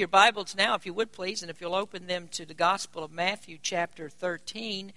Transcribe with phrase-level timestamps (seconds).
[0.00, 3.04] your Bibles now, if you would please, and if you'll open them to the Gospel
[3.04, 4.94] of Matthew, chapter 13.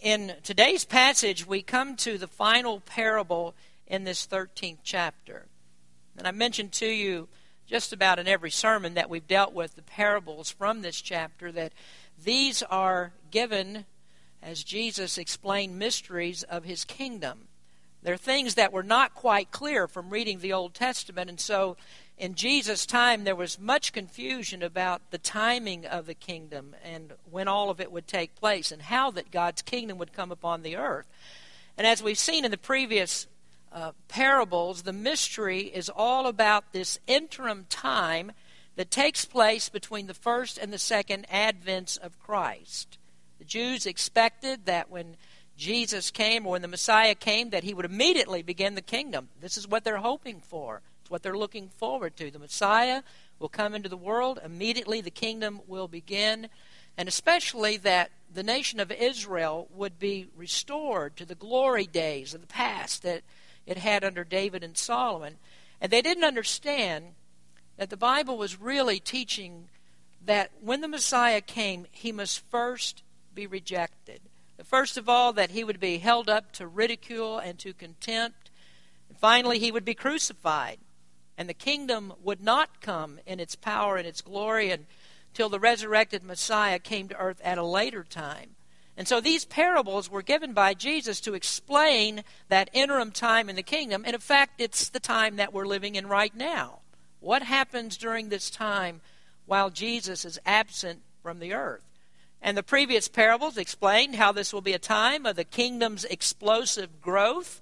[0.00, 3.54] In today's passage, we come to the final parable
[3.86, 5.46] in this 13th chapter.
[6.18, 7.28] And I mentioned to you
[7.68, 11.72] just about in every sermon that we've dealt with the parables from this chapter that
[12.20, 13.84] these are given
[14.42, 17.46] as Jesus explained mysteries of his kingdom.
[18.02, 21.76] They're things that were not quite clear from reading the Old Testament, and so
[22.18, 27.46] in Jesus' time, there was much confusion about the timing of the kingdom and when
[27.46, 30.76] all of it would take place and how that God's kingdom would come upon the
[30.76, 31.06] earth.
[31.76, 33.26] And as we've seen in the previous
[33.70, 38.32] uh, parables, the mystery is all about this interim time
[38.76, 42.96] that takes place between the first and the second advents of Christ.
[43.38, 45.16] The Jews expected that when
[45.58, 49.28] Jesus came or when the Messiah came, that he would immediately begin the kingdom.
[49.40, 50.80] This is what they're hoping for.
[51.10, 52.30] What they're looking forward to.
[52.30, 53.02] The Messiah
[53.38, 54.38] will come into the world.
[54.44, 56.48] Immediately the kingdom will begin.
[56.96, 62.40] And especially that the nation of Israel would be restored to the glory days of
[62.40, 63.22] the past that
[63.66, 65.36] it had under David and Solomon.
[65.80, 67.14] And they didn't understand
[67.76, 69.68] that the Bible was really teaching
[70.24, 73.02] that when the Messiah came, he must first
[73.34, 74.20] be rejected.
[74.64, 78.50] First of all, that he would be held up to ridicule and to contempt.
[79.08, 80.78] And finally, he would be crucified
[81.38, 86.22] and the kingdom would not come in its power and its glory until the resurrected
[86.22, 88.50] Messiah came to earth at a later time.
[88.96, 93.62] And so these parables were given by Jesus to explain that interim time in the
[93.62, 94.04] kingdom.
[94.06, 96.80] And in fact, it's the time that we're living in right now.
[97.20, 99.02] What happens during this time
[99.44, 101.82] while Jesus is absent from the earth?
[102.40, 107.02] And the previous parables explained how this will be a time of the kingdom's explosive
[107.02, 107.60] growth.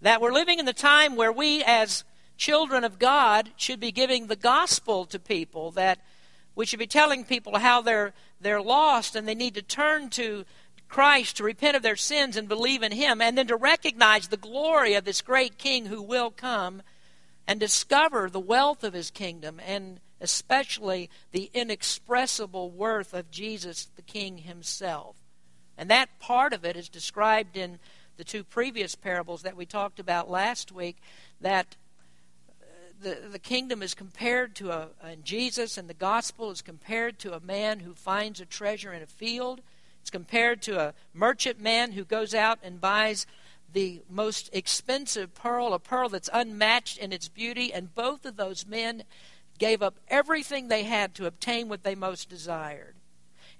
[0.00, 2.04] That we're living in the time where we, as
[2.38, 5.98] children of God should be giving the gospel to people, that
[6.54, 10.44] we should be telling people how they're, they're lost and they need to turn to
[10.88, 14.38] Christ to repent of their sins and believe in Him, and then to recognize the
[14.38, 16.80] glory of this great King who will come
[17.46, 24.02] and discover the wealth of His kingdom and especially the inexpressible worth of Jesus the
[24.02, 25.16] King Himself.
[25.76, 27.78] And that part of it is described in
[28.16, 30.96] the two previous parables that we talked about last week
[31.40, 31.76] that
[33.00, 37.34] the, the kingdom is compared to a, and Jesus and the gospel is compared to
[37.34, 39.60] a man who finds a treasure in a field.
[40.00, 43.26] It's compared to a merchant man who goes out and buys
[43.72, 48.66] the most expensive pearl, a pearl that's unmatched in its beauty, and both of those
[48.66, 49.04] men
[49.58, 52.94] gave up everything they had to obtain what they most desired.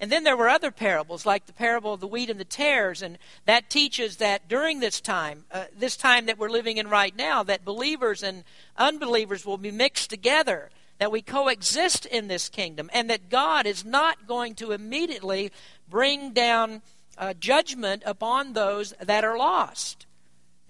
[0.00, 3.02] And then there were other parables, like the parable of the wheat and the tares,
[3.02, 7.14] and that teaches that during this time, uh, this time that we're living in right
[7.16, 8.44] now, that believers and
[8.76, 13.84] unbelievers will be mixed together, that we coexist in this kingdom, and that God is
[13.84, 15.50] not going to immediately
[15.90, 16.82] bring down
[17.16, 20.06] uh, judgment upon those that are lost.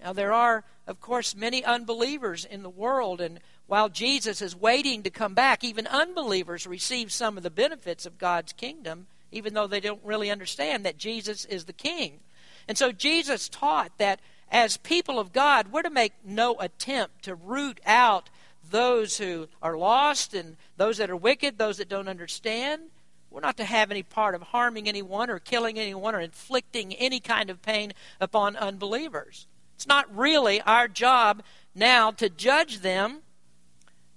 [0.01, 5.03] Now, there are, of course, many unbelievers in the world, and while Jesus is waiting
[5.03, 9.67] to come back, even unbelievers receive some of the benefits of God's kingdom even though
[9.67, 12.19] they don't really understand that Jesus is the King.
[12.67, 14.19] And so Jesus taught that
[14.51, 18.29] as people of God, we're to make no attempt to root out
[18.69, 22.83] those who are lost and those that are wicked, those that don't understand.
[23.31, 27.19] We're not to have any part of harming anyone or killing anyone or inflicting any
[27.19, 29.47] kind of pain upon unbelievers.
[29.75, 31.43] It's not really our job
[31.75, 33.21] now to judge them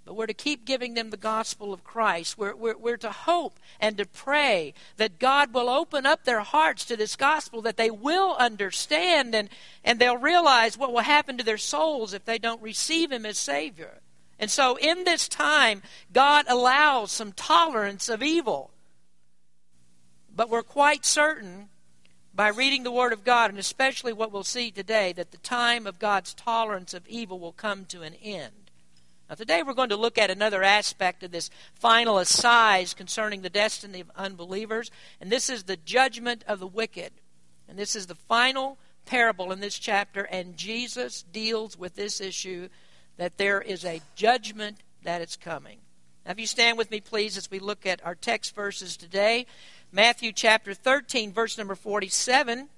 [0.05, 2.37] but we're to keep giving them the gospel of Christ.
[2.37, 6.85] We're, we're, we're to hope and to pray that God will open up their hearts
[6.87, 9.49] to this gospel, that they will understand and,
[9.85, 13.39] and they'll realize what will happen to their souls if they don't receive Him as
[13.39, 14.01] Savior.
[14.39, 15.83] And so, in this time,
[16.13, 18.71] God allows some tolerance of evil.
[20.35, 21.69] But we're quite certain
[22.35, 25.87] by reading the Word of God, and especially what we'll see today, that the time
[25.87, 28.62] of God's tolerance of evil will come to an end.
[29.33, 33.49] Now, today we're going to look at another aspect of this final assize concerning the
[33.49, 34.91] destiny of unbelievers,
[35.23, 37.13] and this is the judgment of the wicked.
[37.67, 38.77] And this is the final
[39.07, 42.69] parable in this chapter, and Jesus deals with this issue
[43.17, 45.79] that there is a judgment that is coming.
[46.27, 49.47] Now, if you stand with me, please, as we look at our text verses today,
[49.91, 52.69] Matthew chapter 13, verse number 47.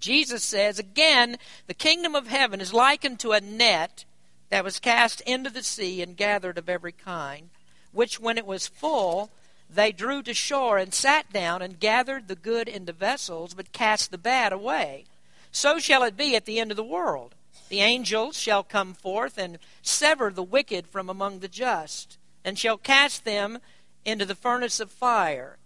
[0.00, 1.36] Jesus says, Again,
[1.66, 4.05] the kingdom of heaven is likened to a net
[4.48, 7.50] that was cast into the sea and gathered of every kind,
[7.92, 9.30] which when it was full,
[9.68, 14.10] they drew to shore and sat down and gathered the good into vessels, but cast
[14.10, 15.04] the bad away.
[15.50, 17.34] So shall it be at the end of the world.
[17.68, 22.76] The angels shall come forth and sever the wicked from among the just, and shall
[22.76, 23.58] cast them
[24.04, 25.58] into the furnace of fire.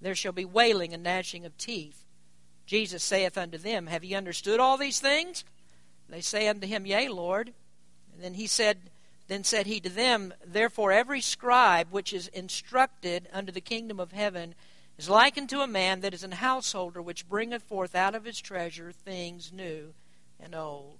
[0.00, 2.04] There shall be wailing and gnashing of teeth.
[2.64, 5.44] Jesus saith unto them, Have ye understood all these things?
[6.08, 7.52] They say unto him, Yea, Lord.
[8.22, 8.78] Then he said,
[9.28, 14.12] Then said he to them, Therefore every scribe which is instructed unto the kingdom of
[14.12, 14.54] heaven
[14.98, 18.40] is likened to a man that is an householder which bringeth forth out of his
[18.40, 19.94] treasure things new
[20.38, 20.98] and old.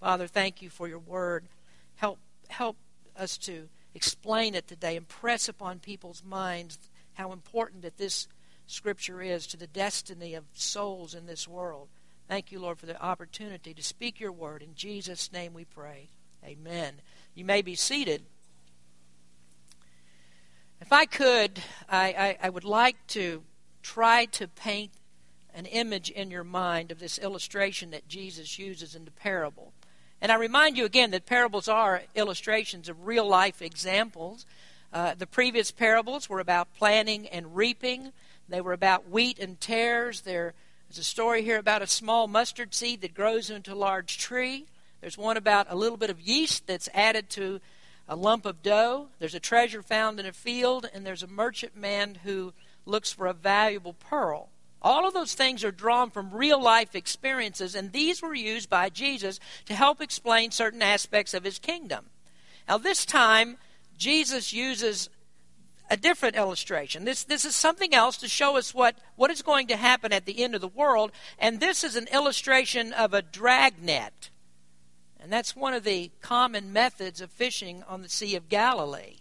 [0.00, 1.48] Father, thank you for your word.
[1.96, 2.18] Help
[2.48, 2.76] help
[3.16, 6.78] us to explain it today, impress upon people's minds
[7.14, 8.28] how important that this
[8.66, 11.88] scripture is to the destiny of souls in this world.
[12.28, 14.62] Thank you, Lord, for the opportunity to speak your word.
[14.62, 16.10] In Jesus' name we pray.
[16.44, 16.94] Amen.
[17.34, 18.22] You may be seated.
[20.80, 23.42] If I could, I, I, I would like to
[23.82, 24.92] try to paint
[25.54, 29.72] an image in your mind of this illustration that Jesus uses in the parable.
[30.20, 34.46] And I remind you again that parables are illustrations of real life examples.
[34.92, 38.12] Uh, the previous parables were about planting and reaping,
[38.48, 40.22] they were about wheat and tares.
[40.22, 40.54] There's
[40.96, 44.66] a story here about a small mustard seed that grows into a large tree.
[45.00, 47.60] There's one about a little bit of yeast that's added to
[48.08, 49.08] a lump of dough.
[49.18, 52.52] There's a treasure found in a field, and there's a merchantman who
[52.86, 54.48] looks for a valuable pearl.
[54.80, 58.88] All of those things are drawn from real life experiences, and these were used by
[58.88, 62.06] Jesus to help explain certain aspects of his kingdom.
[62.68, 63.58] Now, this time,
[63.96, 65.10] Jesus uses
[65.90, 67.04] a different illustration.
[67.04, 70.26] This, this is something else to show us what, what is going to happen at
[70.26, 74.30] the end of the world, and this is an illustration of a dragnet.
[75.20, 79.16] And that's one of the common methods of fishing on the Sea of Galilee.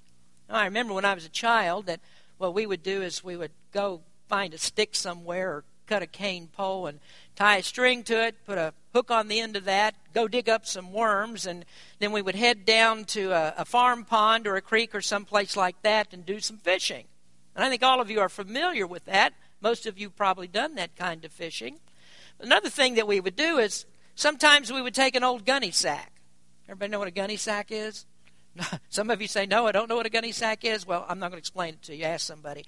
[0.49, 1.99] Now, I remember when I was a child that
[2.37, 6.07] what we would do is we would go find a stick somewhere or cut a
[6.07, 6.99] cane pole and
[7.35, 10.49] tie a string to it, put a hook on the end of that, go dig
[10.49, 11.65] up some worms, and
[11.99, 15.55] then we would head down to a, a farm pond or a creek or someplace
[15.55, 17.05] like that and do some fishing.
[17.55, 19.33] And I think all of you are familiar with that.
[19.61, 21.79] Most of you probably done that kind of fishing.
[22.39, 23.85] Another thing that we would do is
[24.17, 26.11] sometimes we would take an old gunny sack.
[26.67, 28.05] Everybody know what a gunny sack is?
[28.89, 30.85] Some of you say, no, I don't know what a gunny sack is.
[30.85, 32.03] Well, I'm not going to explain it to you.
[32.05, 32.65] Ask somebody.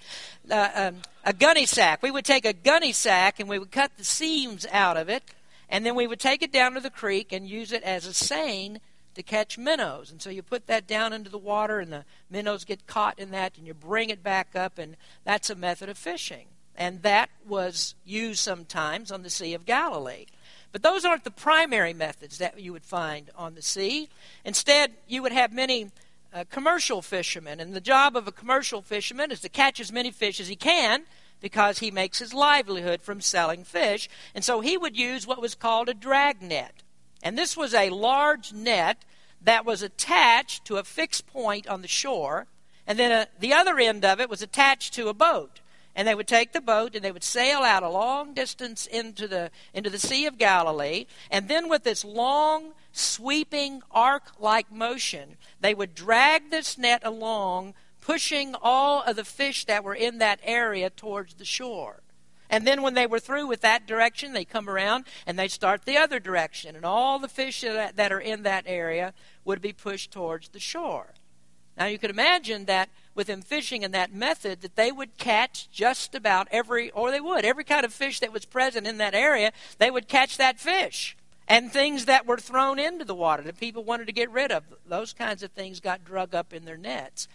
[0.50, 2.02] Uh, um, a gunny sack.
[2.02, 5.22] We would take a gunny sack and we would cut the seams out of it,
[5.68, 8.14] and then we would take it down to the creek and use it as a
[8.14, 8.80] seine
[9.14, 10.10] to catch minnows.
[10.10, 13.32] And so you put that down into the water, and the minnows get caught in
[13.32, 16.46] that, and you bring it back up, and that's a method of fishing.
[16.76, 20.26] And that was used sometimes on the Sea of Galilee.
[20.72, 24.08] But those aren't the primary methods that you would find on the sea.
[24.44, 25.90] Instead, you would have many
[26.32, 30.10] uh, commercial fishermen, and the job of a commercial fisherman is to catch as many
[30.10, 31.02] fish as he can
[31.40, 34.08] because he makes his livelihood from selling fish.
[34.34, 36.82] And so he would use what was called a drag net.
[37.22, 39.04] And this was a large net
[39.42, 42.46] that was attached to a fixed point on the shore,
[42.86, 45.60] and then a, uh, the other end of it was attached to a boat
[46.00, 49.28] and they would take the boat and they would sail out a long distance into
[49.28, 55.74] the into the Sea of Galilee, and then with this long sweeping arc-like motion, they
[55.74, 60.88] would drag this net along, pushing all of the fish that were in that area
[60.88, 62.00] towards the shore.
[62.48, 65.84] And then when they were through with that direction, they come around and they start
[65.84, 69.12] the other direction, and all the fish that are in that area
[69.44, 71.12] would be pushed towards the shore.
[71.76, 72.88] Now you could imagine that
[73.20, 77.20] with them fishing in that method that they would catch just about every, or they
[77.20, 80.58] would, every kind of fish that was present in that area, they would catch that
[80.58, 81.14] fish.
[81.46, 84.64] And things that were thrown into the water that people wanted to get rid of,
[84.88, 87.28] those kinds of things got drug up in their nets.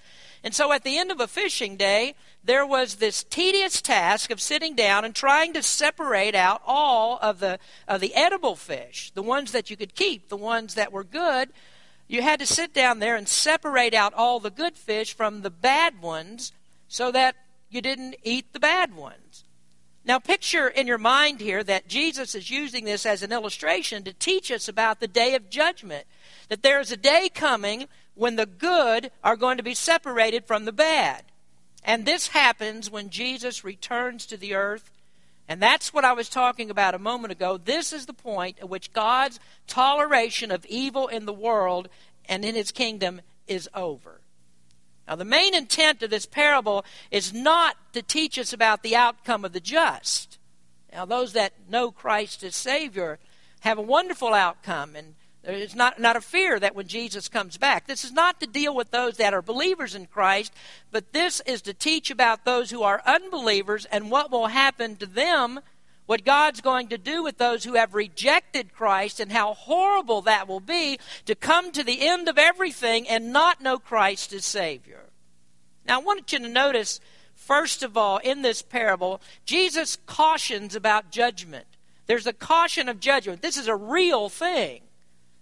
[0.44, 4.42] And so at the end of a fishing day, there was this tedious task of
[4.42, 9.22] sitting down and trying to separate out all of the, of the edible fish, the
[9.22, 11.50] ones that you could keep, the ones that were good
[12.07, 15.50] you had to sit down there and separate out all the good fish from the
[15.50, 16.51] bad ones
[16.88, 17.35] so that
[17.69, 19.43] you didn't eat the bad ones.
[20.07, 24.13] Now, picture in your mind here that Jesus is using this as an illustration to
[24.13, 26.05] teach us about the day of judgment.
[26.50, 30.65] That there is a day coming when the good are going to be separated from
[30.65, 31.24] the bad.
[31.83, 34.91] And this happens when Jesus returns to the earth
[35.48, 37.58] and that's what I was talking about a moment ago.
[37.58, 41.88] This is the point at which God's toleration of evil in the world
[42.28, 44.22] and in his kingdom is over.
[45.08, 49.46] Now, the main intent of this parable is not to teach us about the outcome
[49.46, 50.40] of the just.
[50.92, 53.20] Now, those that know Christ as Savior
[53.60, 55.14] have a wonderful outcome, and
[55.46, 57.86] there's not, not a fear that when Jesus comes back.
[57.86, 60.52] This is not to deal with those that are believers in Christ,
[60.92, 65.06] but this is to teach about those who are unbelievers and what will happen to
[65.06, 65.60] them,
[66.08, 70.48] what God's going to do with those who have rejected Christ, and how horrible that
[70.48, 75.04] will be to come to the end of everything and not know Christ as Savior.
[75.88, 77.00] Now, I want you to notice,
[77.36, 81.68] first of all, in this parable, Jesus cautions about judgment.
[82.08, 83.44] There's a caution of judgment.
[83.44, 84.82] This is a real thing.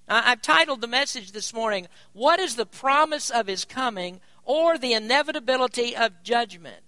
[0.08, 4.94] I've titled the message this morning, What is the Promise of His Coming or the
[4.94, 6.84] Inevitability of Judgment?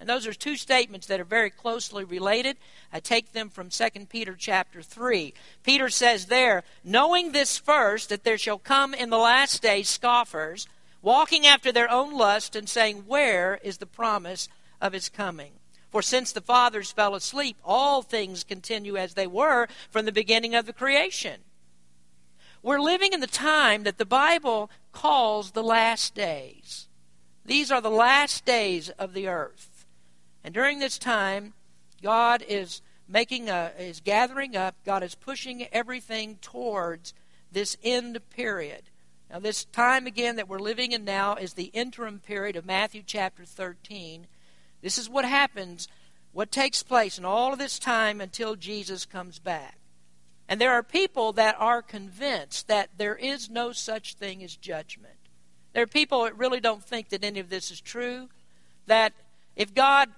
[0.00, 2.56] And those are two statements that are very closely related.
[2.92, 5.34] I take them from 2 Peter chapter 3.
[5.62, 10.68] Peter says there, knowing this first, that there shall come in the last days scoffers,
[11.02, 14.48] walking after their own lust, and saying, Where is the promise
[14.80, 15.52] of his coming?
[15.90, 20.54] For since the fathers fell asleep, all things continue as they were from the beginning
[20.54, 21.40] of the creation.
[22.68, 26.86] We're living in the time that the Bible calls the last days.
[27.42, 29.86] These are the last days of the earth.
[30.44, 31.54] And during this time,
[32.02, 37.14] God is making a, is gathering up, God is pushing everything towards
[37.50, 38.90] this end period.
[39.30, 43.02] Now, this time again that we're living in now is the interim period of Matthew
[43.02, 44.26] chapter 13.
[44.82, 45.88] This is what happens,
[46.32, 49.78] what takes place in all of this time until Jesus comes back.
[50.48, 55.14] And there are people that are convinced that there is no such thing as judgment.
[55.74, 58.28] There are people that really don't think that any of this is true,
[58.86, 59.12] that
[59.54, 60.08] if God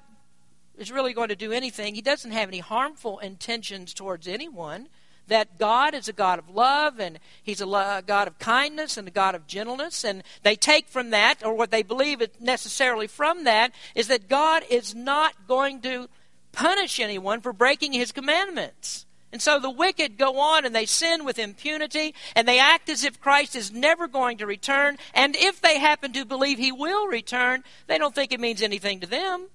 [0.80, 1.94] is really going to do anything.
[1.94, 4.88] He doesn't have any harmful intentions towards anyone.
[5.26, 9.12] That God is a God of love and He's a God of kindness and a
[9.12, 10.02] God of gentleness.
[10.02, 14.64] And they take from that, or what they believe necessarily from that, is that God
[14.68, 16.08] is not going to
[16.50, 19.06] punish anyone for breaking His commandments.
[19.32, 23.04] And so the wicked go on and they sin with impunity and they act as
[23.04, 24.98] if Christ is never going to return.
[25.14, 29.00] And if they happen to believe he will return, they don't think it means anything
[29.00, 29.48] to them.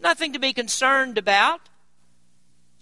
[0.00, 1.60] Nothing to be concerned about.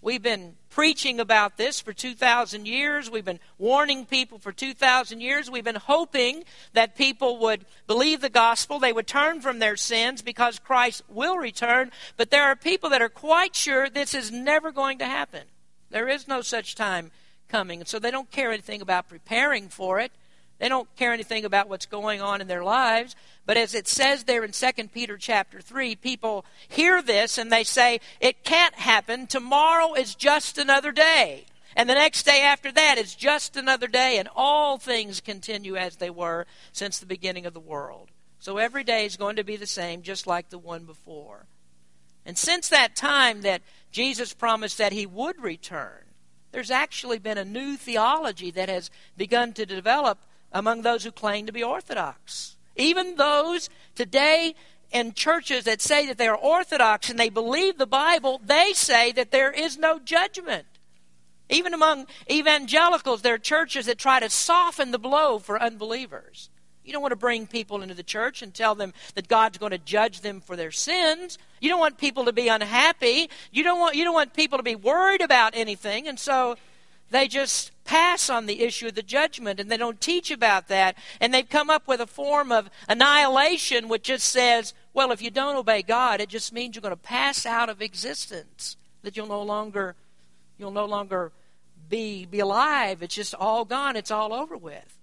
[0.02, 3.10] We've been preaching about this for 2,000 years.
[3.10, 5.50] We've been warning people for 2,000 years.
[5.50, 8.78] We've been hoping that people would believe the gospel.
[8.78, 11.90] They would turn from their sins because Christ will return.
[12.16, 15.42] But there are people that are quite sure this is never going to happen.
[15.90, 17.10] There is no such time
[17.48, 17.80] coming.
[17.80, 20.12] And so they don't care anything about preparing for it.
[20.58, 23.16] They don't care anything about what's going on in their lives.
[23.46, 27.64] But as it says there in 2 Peter chapter 3, people hear this and they
[27.64, 29.26] say, It can't happen.
[29.26, 31.46] Tomorrow is just another day.
[31.74, 34.18] And the next day after that is just another day.
[34.18, 38.10] And all things continue as they were since the beginning of the world.
[38.38, 41.46] So every day is going to be the same, just like the one before.
[42.24, 46.04] And since that time that Jesus promised that he would return,
[46.52, 50.18] there's actually been a new theology that has begun to develop
[50.52, 52.56] among those who claim to be Orthodox.
[52.76, 54.54] Even those today
[54.90, 59.12] in churches that say that they are Orthodox and they believe the Bible, they say
[59.12, 60.66] that there is no judgment.
[61.48, 66.48] Even among evangelicals, there are churches that try to soften the blow for unbelievers.
[66.84, 69.72] You don't want to bring people into the church and tell them that God's going
[69.72, 71.38] to judge them for their sins.
[71.60, 73.30] You don't want people to be unhappy.
[73.52, 76.08] You don't want, you don't want people to be worried about anything.
[76.08, 76.56] And so
[77.10, 80.96] they just pass on the issue of the judgment and they don't teach about that.
[81.20, 85.30] And they've come up with a form of annihilation which just says, well, if you
[85.30, 88.76] don't obey God, it just means you're going to pass out of existence.
[89.02, 89.96] That you'll no longer
[90.58, 91.32] you'll no longer
[91.88, 93.02] be be alive.
[93.02, 93.96] It's just all gone.
[93.96, 94.99] It's all over with.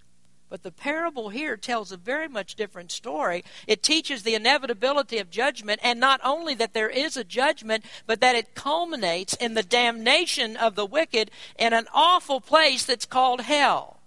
[0.48, 3.44] But the parable here tells a very much different story.
[3.66, 8.20] It teaches the inevitability of judgment, and not only that there is a judgment, but
[8.20, 13.42] that it culminates in the damnation of the wicked in an awful place that's called
[13.42, 14.00] hell.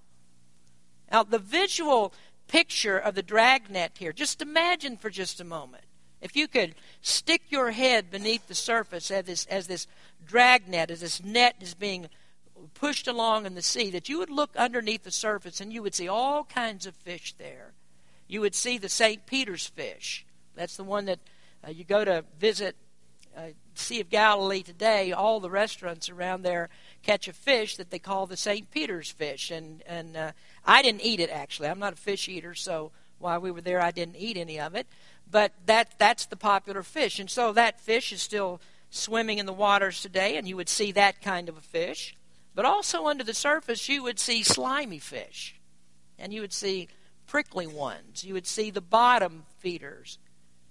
[1.12, 2.14] Now, the visual
[2.48, 5.84] picture of the dragnet here, just imagine for just a moment.
[6.22, 9.88] If you could stick your head beneath the surface as this, as this
[10.26, 12.08] dragnet, as this net is being
[12.74, 15.96] pushed along in the sea, that you would look underneath the surface and you would
[15.96, 17.74] see all kinds of fish there.
[18.27, 19.25] You would see the St.
[19.25, 20.25] Peter's fish.
[20.56, 21.20] That's the one that
[21.65, 22.75] uh, you go to visit
[23.36, 25.12] uh, Sea of Galilee today.
[25.12, 26.70] All the restaurants around there
[27.03, 28.70] catch a fish that they call the St.
[28.72, 29.51] Peter's fish.
[29.51, 30.32] And, and uh,
[30.65, 31.70] I didn't eat it, actually.
[31.70, 34.75] I'm not a fish eater, so while we were there, I didn't eat any of
[34.75, 34.88] it.
[35.30, 37.20] But that, that's the popular fish.
[37.20, 40.91] And so that fish is still swimming in the waters today, and you would see
[40.91, 42.15] that kind of a fish.
[42.53, 45.55] But also under the surface, you would see slimy fish,
[46.20, 46.89] and you would see
[47.27, 48.24] prickly ones.
[48.24, 50.17] You would see the bottom feeders.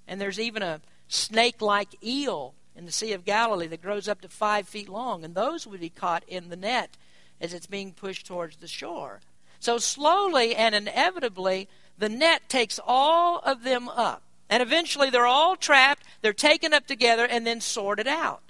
[0.06, 4.20] And there's even a snake like eel in the Sea of Galilee that grows up
[4.20, 6.96] to five feet long, and those would be caught in the net
[7.40, 9.20] as it's being pushed towards the shore.
[9.58, 11.68] So, slowly and inevitably,
[11.98, 14.22] the net takes all of them up.
[14.48, 18.42] And eventually, they're all trapped, they're taken up together, and then sorted out.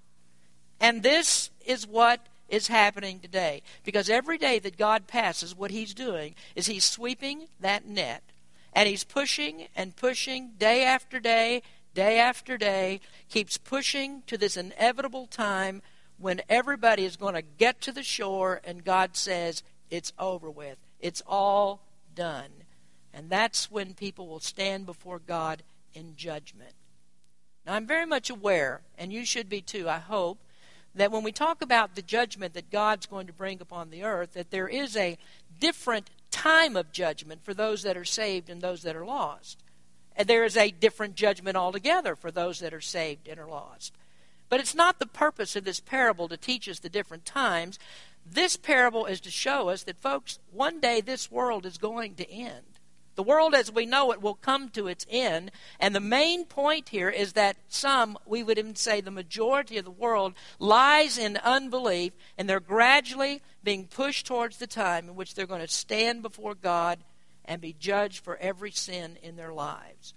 [0.80, 2.20] And this is what
[2.50, 3.62] is happening today.
[3.84, 8.22] Because every day that God passes, what He's doing is He's sweeping that net
[8.72, 11.62] And he's pushing and pushing day after day,
[11.94, 15.82] day after day, keeps pushing to this inevitable time
[16.18, 20.76] when everybody is going to get to the shore and God says, It's over with.
[21.00, 21.80] It's all
[22.14, 22.50] done.
[23.12, 25.62] And that's when people will stand before God
[25.94, 26.74] in judgment.
[27.66, 30.38] Now, I'm very much aware, and you should be too, I hope,
[30.94, 34.34] that when we talk about the judgment that God's going to bring upon the earth,
[34.34, 35.18] that there is a
[35.58, 39.58] different time of judgment for those that are saved and those that are lost.
[40.16, 43.94] And there is a different judgment altogether for those that are saved and are lost.
[44.48, 47.78] But it's not the purpose of this parable to teach us the different times.
[48.26, 52.30] This parable is to show us that, folks, one day this world is going to
[52.30, 52.69] end.
[53.16, 55.50] The world as we know it will come to its end.
[55.78, 59.84] And the main point here is that some, we would even say the majority of
[59.84, 65.34] the world, lies in unbelief, and they're gradually being pushed towards the time in which
[65.34, 67.00] they're going to stand before God
[67.44, 70.14] and be judged for every sin in their lives.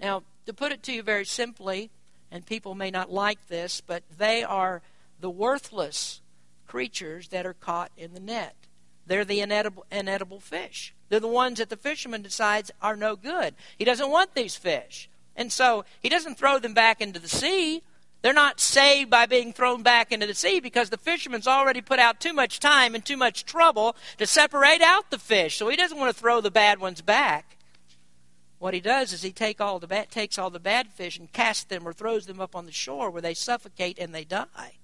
[0.00, 1.90] Now, to put it to you very simply,
[2.30, 4.82] and people may not like this, but they are
[5.20, 6.20] the worthless
[6.66, 8.54] creatures that are caught in the net.
[9.06, 10.94] They're the inedible, inedible fish.
[11.08, 13.54] They're the ones that the fisherman decides are no good.
[13.78, 15.08] He doesn't want these fish.
[15.36, 17.82] And so he doesn't throw them back into the sea.
[18.22, 22.00] They're not saved by being thrown back into the sea because the fisherman's already put
[22.00, 25.56] out too much time and too much trouble to separate out the fish.
[25.56, 27.56] So he doesn't want to throw the bad ones back.
[28.58, 31.32] What he does is he take all the bad, takes all the bad fish and
[31.32, 34.77] casts them or throws them up on the shore where they suffocate and they die.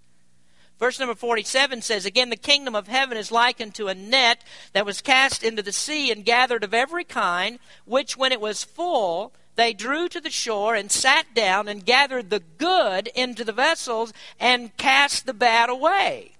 [0.78, 4.84] Verse number 47 says, Again, the kingdom of heaven is likened to a net that
[4.84, 9.32] was cast into the sea and gathered of every kind, which when it was full,
[9.56, 14.12] they drew to the shore and sat down and gathered the good into the vessels
[14.40, 16.32] and cast the bad away.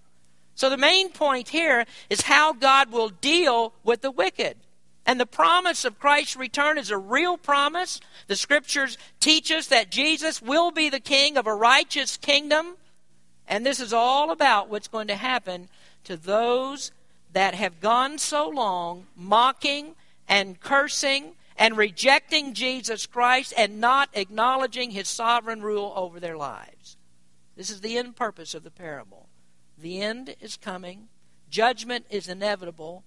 [0.57, 4.57] So the main point here is how God will deal with the wicked.
[5.07, 8.00] And the promise of Christ's return is a real promise.
[8.26, 12.76] The scriptures teach us that Jesus will be the king of a righteous kingdom.
[13.47, 15.68] And this is all about what's going to happen
[16.05, 16.92] to those
[17.33, 19.95] that have gone so long mocking
[20.29, 26.97] and cursing and rejecting Jesus Christ and not acknowledging his sovereign rule over their lives.
[27.57, 29.29] This is the end purpose of the parable.
[29.79, 31.09] The end is coming,
[31.51, 33.05] judgment is inevitable.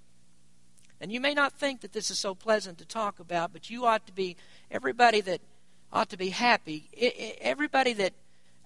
[0.99, 3.85] And you may not think that this is so pleasant to talk about, but you
[3.85, 4.35] ought to be,
[4.71, 5.41] everybody that
[5.93, 6.89] ought to be happy,
[7.39, 8.13] everybody that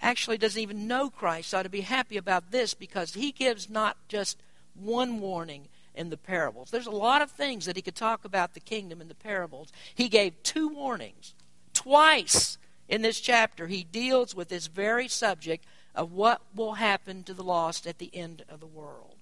[0.02, 3.98] actually doesn't even know Christ ought to be happy about this because he gives not
[4.08, 4.38] just
[4.74, 6.72] one warning in the parables.
[6.72, 9.72] There's a lot of things that he could talk about the kingdom in the parables.
[9.94, 11.34] He gave two warnings.
[11.74, 17.34] Twice in this chapter, he deals with this very subject of what will happen to
[17.34, 19.16] the lost at the end of the world.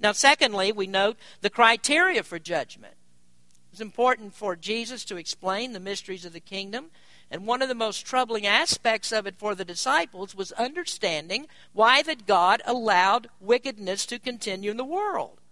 [0.00, 2.94] Now, secondly, we note the criteria for judgment.
[3.76, 6.86] It's important for Jesus to explain the mysteries of the kingdom
[7.30, 12.00] and one of the most troubling aspects of it for the disciples was understanding why
[12.04, 15.42] that God allowed wickedness to continue in the world.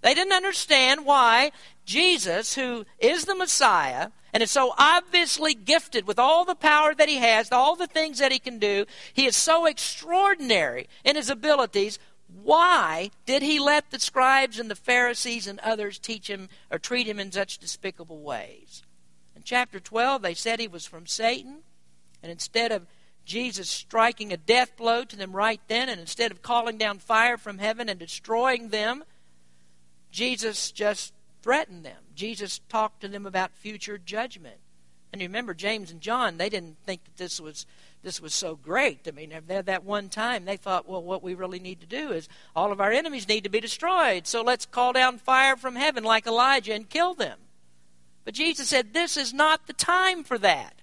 [0.00, 1.52] They didn't understand why
[1.84, 7.10] Jesus, who is the Messiah, and is so obviously gifted with all the power that
[7.10, 11.28] he has, all the things that he can do, he is so extraordinary in his
[11.28, 11.98] abilities.
[12.46, 17.08] Why did he let the scribes and the Pharisees and others teach him or treat
[17.08, 18.84] him in such despicable ways?
[19.34, 21.62] In chapter 12, they said he was from Satan.
[22.22, 22.86] And instead of
[23.24, 27.36] Jesus striking a death blow to them right then, and instead of calling down fire
[27.36, 29.02] from heaven and destroying them,
[30.12, 32.04] Jesus just threatened them.
[32.14, 34.58] Jesus talked to them about future judgment.
[35.12, 37.66] And you remember, James and John, they didn't think that this was
[38.02, 39.00] this was so great.
[39.08, 42.12] I mean, at that one time, they thought, well, what we really need to do
[42.12, 44.26] is all of our enemies need to be destroyed.
[44.26, 47.38] So let's call down fire from heaven like Elijah and kill them.
[48.24, 50.74] But Jesus said, This is not the time for that.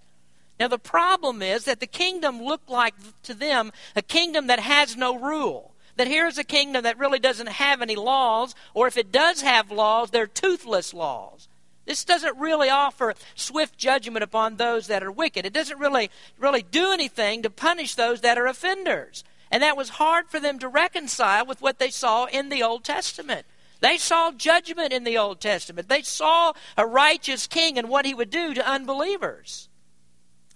[0.60, 4.96] Now, the problem is that the kingdom looked like to them a kingdom that has
[4.96, 5.74] no rule.
[5.98, 9.72] That here's a kingdom that really doesn't have any laws, or if it does have
[9.72, 11.48] laws, they're toothless laws.
[11.86, 15.46] This doesn't really offer swift judgment upon those that are wicked.
[15.46, 19.24] It doesn't really, really do anything to punish those that are offenders.
[19.52, 22.84] And that was hard for them to reconcile with what they saw in the Old
[22.84, 23.46] Testament.
[23.82, 25.90] They saw judgment in the Old Testament.
[25.90, 29.68] They saw a righteous king and what he would do to unbelievers.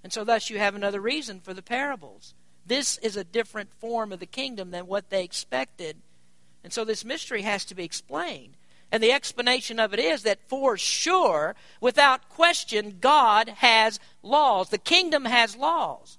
[0.02, 2.34] And so, thus, you have another reason for the parables.
[2.66, 5.98] This is a different form of the kingdom than what they expected.
[6.63, 8.56] And so, this mystery has to be explained.
[8.91, 14.69] And the explanation of it is that for sure, without question, God has laws.
[14.69, 16.17] The kingdom has laws.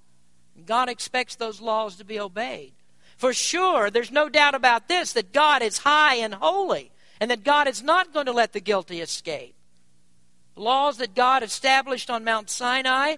[0.65, 2.73] God expects those laws to be obeyed.
[3.17, 7.43] For sure, there's no doubt about this that God is high and holy and that
[7.43, 9.55] God is not going to let the guilty escape.
[10.55, 13.15] laws that God established on Mount Sinai,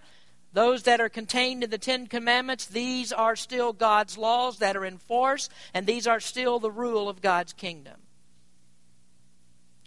[0.53, 4.85] those that are contained in the Ten Commandments, these are still God's laws that are
[4.85, 8.00] in force, and these are still the rule of God's kingdom.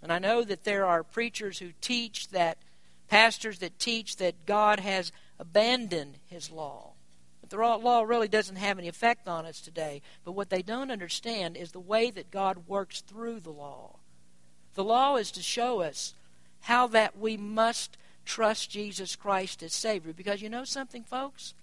[0.04, 2.58] And I know that there are preachers who teach that,
[3.08, 6.92] pastors that teach that God has abandoned his law.
[7.40, 10.02] But the law really doesn't have any effect on us today.
[10.22, 13.96] But what they don't understand is the way that God works through the law.
[14.74, 16.12] The law is to show us
[16.60, 20.12] how that we must trust Jesus Christ as Savior.
[20.12, 21.54] Because you know something, folks?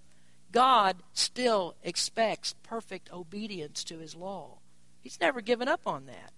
[0.52, 4.58] God still expects perfect obedience to His law.
[5.00, 6.34] He's never given up on that.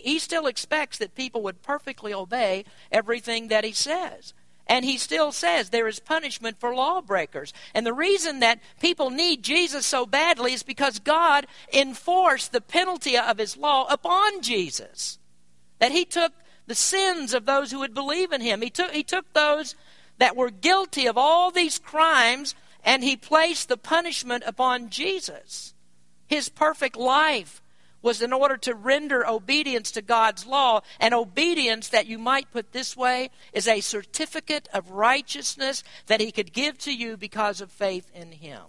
[0.00, 4.34] He, still expects that people would perfectly obey everything that He says.
[4.68, 7.52] And he still says there is punishment for lawbreakers.
[7.72, 13.16] And the reason that people need Jesus so badly is because God enforced the penalty
[13.16, 15.18] of his law upon Jesus.
[15.78, 16.32] That he took
[16.66, 18.60] the sins of those who would believe in him.
[18.60, 19.76] He took, he took those
[20.18, 25.74] that were guilty of all these crimes and he placed the punishment upon Jesus.
[26.26, 27.62] His perfect life
[28.02, 30.80] was in order to render obedience to God's law.
[31.00, 36.30] And obedience, that you might put this way, is a certificate of righteousness that he
[36.30, 38.62] could give to you because of faith in him.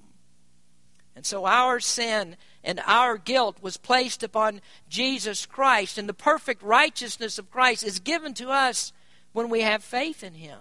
[1.15, 6.61] And so our sin and our guilt was placed upon Jesus Christ, and the perfect
[6.61, 8.93] righteousness of Christ is given to us
[9.33, 10.59] when we have faith in Him.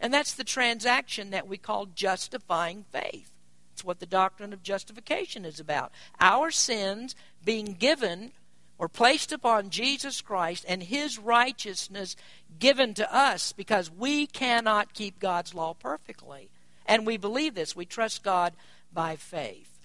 [0.00, 3.30] And that's the transaction that we call justifying faith.
[3.74, 5.90] It's what the doctrine of justification is about.
[6.20, 8.30] Our sins being given
[8.78, 12.14] or placed upon Jesus Christ and His righteousness
[12.60, 16.50] given to us because we cannot keep God's law perfectly.
[16.86, 17.74] And we believe this.
[17.74, 18.52] We trust God
[18.92, 19.80] by faith.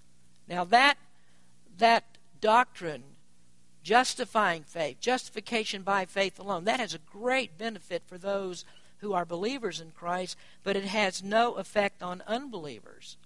[0.47, 0.99] Now, that
[1.79, 2.03] that
[2.39, 3.03] doctrine,
[3.81, 8.65] justifying faith, justification by faith alone, that has a great benefit for those
[8.99, 13.17] who are believers in Christ, but it has no effect on unbelievers.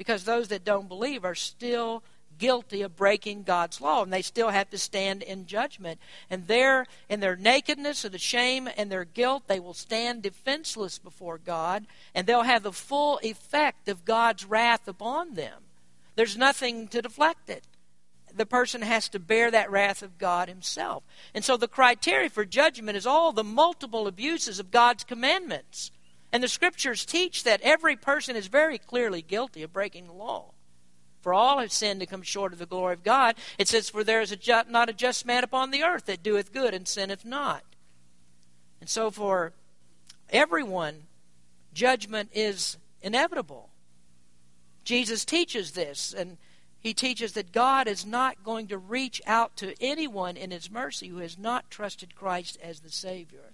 [0.00, 2.02] Because those that don't believe are still
[2.38, 6.00] guilty of breaking God's law, and they still have to stand in judgment.
[6.30, 10.98] And there, in their nakedness of the shame and their guilt, they will stand defenseless
[10.98, 11.84] before God,
[12.14, 15.64] and they'll have the full effect of God's wrath upon them.
[16.16, 17.64] There's nothing to deflect it
[18.34, 21.02] the person has to bear that wrath of God himself.
[21.34, 25.90] And so the criteria for judgment is all the multiple abuses of God's commandments.
[26.32, 30.52] And the scriptures teach that every person is very clearly guilty of breaking the law.
[31.20, 33.36] For all have sinned and come short of the glory of God.
[33.58, 36.22] It says, For there is a ju- not a just man upon the earth that
[36.22, 37.62] doeth good and sinneth not.
[38.80, 39.52] And so for
[40.30, 41.02] everyone,
[41.74, 43.68] judgment is inevitable.
[44.84, 46.38] Jesus teaches this, and
[46.80, 51.08] he teaches that God is not going to reach out to anyone in His mercy
[51.08, 53.52] who has not trusted Christ as the Savior.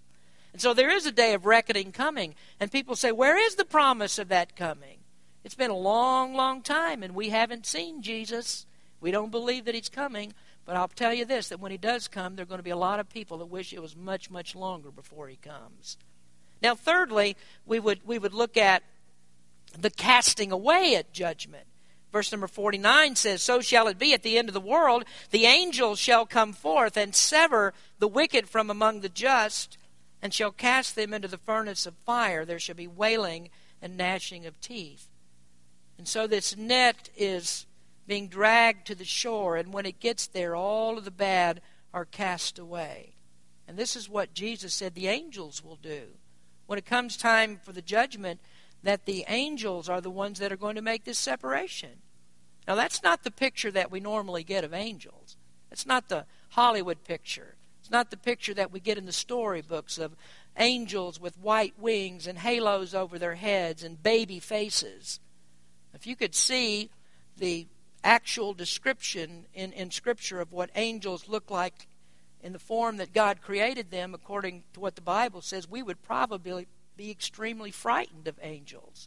[0.56, 3.64] And so there is a day of reckoning coming, and people say, Where is the
[3.66, 5.00] promise of that coming?
[5.44, 8.64] It's been a long, long time, and we haven't seen Jesus.
[8.98, 10.32] We don't believe that He's coming.
[10.64, 12.70] But I'll tell you this that when He does come, there are going to be
[12.70, 15.98] a lot of people that wish it was much, much longer before He comes.
[16.62, 18.82] Now, thirdly, we would, we would look at
[19.78, 21.66] the casting away at judgment.
[22.12, 25.04] Verse number 49 says, So shall it be at the end of the world.
[25.32, 29.76] The angels shall come forth and sever the wicked from among the just,
[30.22, 32.44] and shall cast them into the furnace of fire.
[32.44, 33.50] There shall be wailing
[33.80, 35.08] and gnashing of teeth.
[35.98, 37.66] And so this net is
[38.06, 41.60] being dragged to the shore, and when it gets there, all of the bad
[41.92, 43.14] are cast away.
[43.66, 46.02] And this is what Jesus said the angels will do.
[46.66, 48.40] When it comes time for the judgment,
[48.82, 52.02] that the angels are the ones that are going to make this separation.
[52.68, 55.36] Now, that's not the picture that we normally get of angels.
[55.70, 57.56] It's not the Hollywood picture.
[57.86, 60.16] It's not the picture that we get in the storybooks of
[60.56, 65.20] angels with white wings and halos over their heads and baby faces.
[65.94, 66.90] If you could see
[67.36, 67.68] the
[68.02, 71.86] actual description in, in Scripture of what angels look like
[72.42, 76.02] in the form that God created them, according to what the Bible says, we would
[76.02, 79.06] probably be extremely frightened of angels.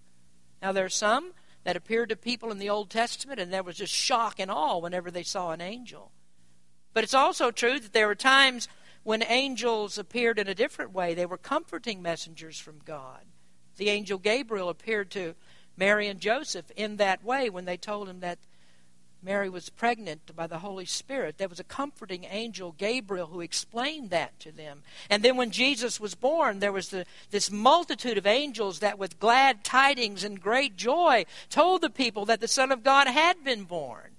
[0.61, 1.33] Now, there are some
[1.65, 4.77] that appeared to people in the Old Testament, and there was just shock and awe
[4.77, 6.13] whenever they saw an angel.
[6.99, 8.67] But it's also true that there were times
[9.03, 11.13] when angels appeared in a different way.
[11.13, 13.21] They were comforting messengers from God.
[13.77, 15.35] The angel Gabriel appeared to
[15.77, 18.37] Mary and Joseph in that way when they told him that
[19.23, 21.37] Mary was pregnant by the Holy Spirit.
[21.37, 24.83] There was a comforting angel, Gabriel, who explained that to them.
[25.09, 29.21] And then when Jesus was born, there was the, this multitude of angels that, with
[29.21, 33.63] glad tidings and great joy, told the people that the Son of God had been
[33.63, 34.17] born.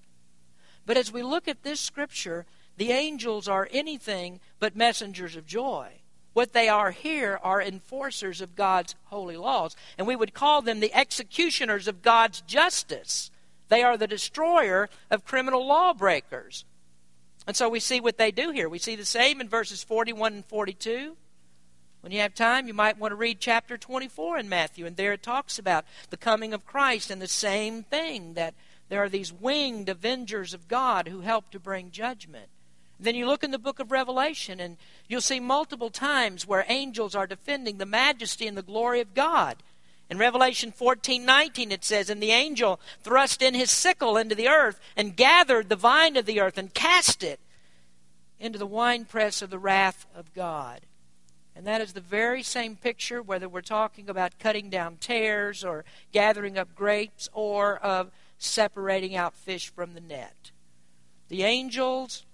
[0.86, 2.46] But as we look at this scripture,
[2.80, 6.00] the angels are anything but messengers of joy.
[6.32, 9.76] What they are here are enforcers of God's holy laws.
[9.98, 13.30] And we would call them the executioners of God's justice.
[13.68, 16.64] They are the destroyer of criminal lawbreakers.
[17.46, 18.66] And so we see what they do here.
[18.66, 21.18] We see the same in verses 41 and 42.
[22.00, 25.12] When you have time, you might want to read chapter 24 in Matthew, and there
[25.12, 28.54] it talks about the coming of Christ and the same thing that
[28.88, 32.48] there are these winged avengers of God who help to bring judgment.
[33.00, 34.76] Then you look in the book of Revelation, and
[35.08, 39.62] you'll see multiple times where angels are defending the majesty and the glory of God.
[40.10, 44.48] In Revelation 14 19, it says, And the angel thrust in his sickle into the
[44.48, 47.40] earth, and gathered the vine of the earth, and cast it
[48.38, 50.80] into the winepress of the wrath of God.
[51.56, 55.84] And that is the very same picture, whether we're talking about cutting down tares or
[56.12, 60.50] gathering up grapes or of separating out fish from the net.
[61.28, 62.24] The angels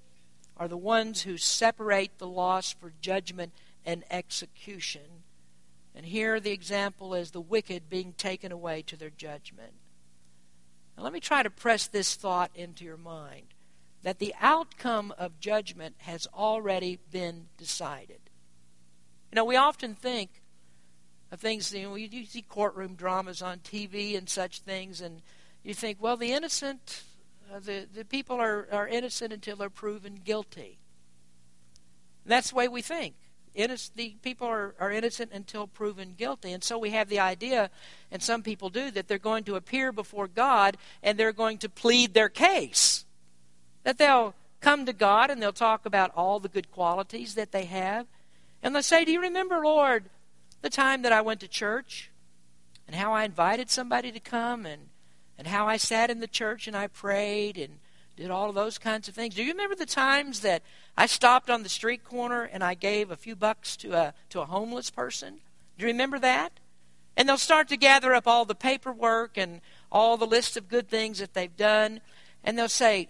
[0.56, 3.52] are the ones who separate the lost for judgment
[3.84, 5.22] and execution.
[5.94, 9.72] And here the example is the wicked being taken away to their judgment.
[10.96, 13.46] Now, let me try to press this thought into your mind
[14.02, 18.20] that the outcome of judgment has already been decided.
[19.32, 20.42] You know, we often think
[21.32, 25.22] of things, you know, you see courtroom dramas on TV and such things, and
[25.64, 27.02] you think, well, the innocent,
[27.52, 30.78] uh, the, the people are, are innocent until they're proven guilty.
[32.24, 33.14] And that's the way we think.
[33.54, 36.52] Innocent, the people are, are innocent until proven guilty.
[36.52, 37.70] And so we have the idea,
[38.10, 41.68] and some people do, that they're going to appear before God and they're going to
[41.68, 43.04] plead their case.
[43.84, 47.64] That they'll come to God and they'll talk about all the good qualities that they
[47.64, 48.06] have.
[48.62, 50.04] And they'll say, Do you remember, Lord,
[50.60, 52.10] the time that I went to church
[52.86, 54.88] and how I invited somebody to come and
[55.38, 57.78] and how I sat in the church and I prayed and
[58.16, 59.34] did all of those kinds of things.
[59.34, 60.62] Do you remember the times that
[60.96, 64.40] I stopped on the street corner and I gave a few bucks to a to
[64.40, 65.40] a homeless person?
[65.76, 66.52] Do you remember that?
[67.16, 70.88] And they'll start to gather up all the paperwork and all the list of good
[70.88, 72.00] things that they've done,
[72.44, 73.08] and they'll say,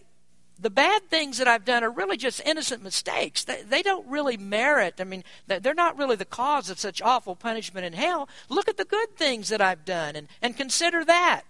[0.58, 3.44] the bad things that I've done are really just innocent mistakes.
[3.44, 7.36] They, they don't really merit, I mean, they're not really the cause of such awful
[7.36, 8.28] punishment in hell.
[8.48, 11.42] Look at the good things that I've done and, and consider that.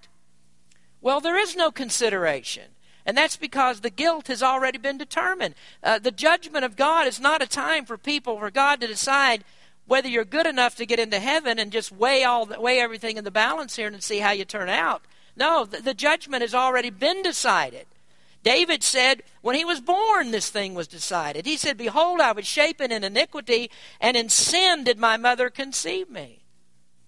[1.00, 2.70] Well, there is no consideration.
[3.04, 5.54] And that's because the guilt has already been determined.
[5.82, 9.44] Uh, the judgment of God is not a time for people, for God to decide
[9.86, 13.16] whether you're good enough to get into heaven and just weigh all the, weigh everything
[13.16, 15.02] in the balance here and see how you turn out.
[15.36, 17.86] No, the, the judgment has already been decided.
[18.42, 21.46] David said, when he was born, this thing was decided.
[21.46, 26.10] He said, Behold, I was shapen in iniquity, and in sin did my mother conceive
[26.10, 26.40] me.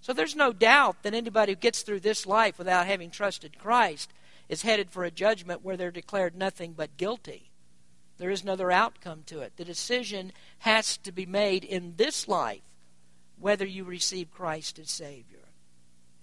[0.09, 4.11] So there's no doubt that anybody who gets through this life without having trusted Christ
[4.49, 7.51] is headed for a judgment where they're declared nothing but guilty.
[8.17, 9.59] There is another outcome to it.
[9.59, 12.63] The decision has to be made in this life
[13.39, 15.45] whether you receive Christ as Savior.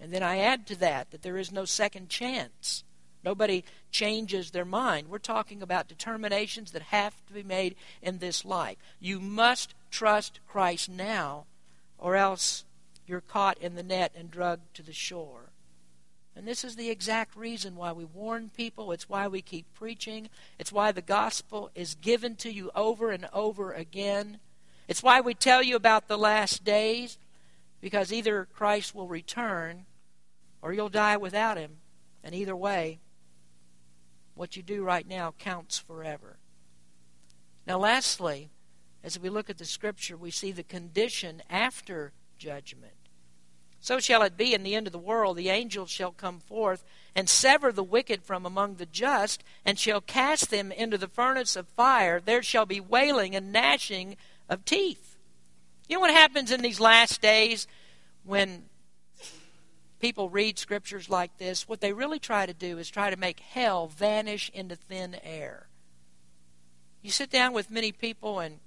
[0.00, 2.82] And then I add to that that there is no second chance.
[3.22, 5.06] Nobody changes their mind.
[5.06, 8.78] We're talking about determinations that have to be made in this life.
[8.98, 11.44] You must trust Christ now,
[11.98, 12.64] or else
[13.06, 15.50] you're caught in the net and drugged to the shore.
[16.34, 18.92] And this is the exact reason why we warn people.
[18.92, 20.28] It's why we keep preaching.
[20.58, 24.38] It's why the gospel is given to you over and over again.
[24.86, 27.16] It's why we tell you about the last days,
[27.80, 29.86] because either Christ will return
[30.60, 31.78] or you'll die without him.
[32.22, 32.98] And either way,
[34.34, 36.36] what you do right now counts forever.
[37.66, 38.50] Now, lastly,
[39.02, 42.92] as we look at the scripture, we see the condition after judgment.
[43.86, 45.36] So shall it be in the end of the world.
[45.36, 46.82] The angels shall come forth
[47.14, 51.54] and sever the wicked from among the just, and shall cast them into the furnace
[51.54, 52.18] of fire.
[52.18, 54.16] There shall be wailing and gnashing
[54.48, 55.16] of teeth.
[55.88, 57.68] You know what happens in these last days
[58.24, 58.64] when
[60.00, 61.68] people read scriptures like this?
[61.68, 65.68] What they really try to do is try to make hell vanish into thin air.
[67.02, 68.58] You sit down with many people and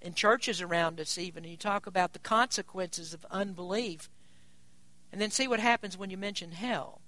[0.00, 4.08] in churches around us even and you talk about the consequences of unbelief
[5.12, 7.00] and then see what happens when you mention hell.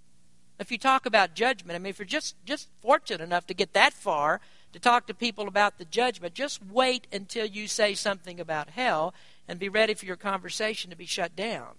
[0.59, 3.73] If you talk about judgment, I mean, if you're just, just fortunate enough to get
[3.73, 4.41] that far
[4.73, 9.15] to talk to people about the judgment, just wait until you say something about hell
[9.49, 11.75] and be ready for your conversation to be shut down.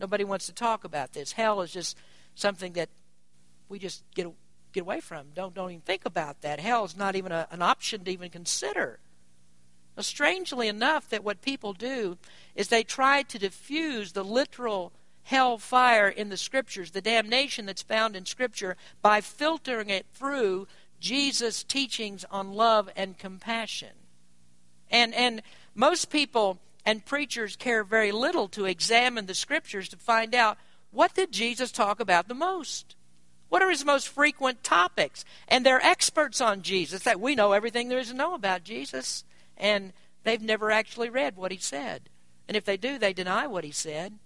[0.00, 1.32] Nobody wants to talk about this.
[1.32, 1.96] Hell is just
[2.34, 2.88] something that
[3.68, 4.28] we just get
[4.72, 5.28] get away from.
[5.34, 6.60] Don't don't even think about that.
[6.60, 8.98] Hell is not even a, an option to even consider.
[9.96, 12.18] Now, strangely enough, that what people do
[12.54, 14.92] is they try to diffuse the literal
[15.26, 20.68] hell fire in the scriptures, the damnation that's found in scripture, by filtering it through
[21.00, 23.90] Jesus' teachings on love and compassion.
[24.88, 25.42] And and
[25.74, 30.58] most people and preachers care very little to examine the scriptures to find out
[30.92, 32.94] what did Jesus talk about the most?
[33.48, 35.24] What are his most frequent topics?
[35.48, 37.02] And they're experts on Jesus.
[37.02, 39.24] That we know everything there is to know about Jesus,
[39.56, 42.08] and they've never actually read what he said.
[42.46, 44.20] And if they do, they deny what he said.